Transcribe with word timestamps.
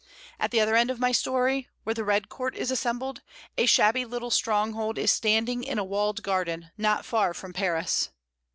At 0.39 0.49
the 0.49 0.59
other 0.59 0.75
end 0.75 0.89
of 0.89 0.99
my 0.99 1.11
story, 1.11 1.69
where 1.83 1.93
the 1.93 2.03
red 2.03 2.27
court 2.27 2.55
is 2.55 2.71
assembled, 2.71 3.21
a 3.55 3.67
shabby 3.67 4.03
little 4.03 4.31
stronghold 4.31 4.97
is 4.97 5.11
standing 5.11 5.63
in 5.63 5.77
a 5.77 5.83
walled 5.83 6.23
garden, 6.23 6.71
not 6.75 7.05
far 7.05 7.35
from 7.35 7.53
Paris. 7.53 8.09